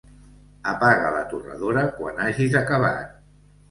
[0.71, 3.19] Apaga la torradora quan hagis acabat.